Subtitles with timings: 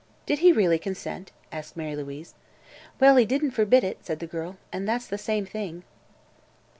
[0.25, 2.33] "Did he really consent?" asked Mary Louise.
[2.99, 5.83] "Well, he didn't forbid it," said the girl, "and that's the same thing."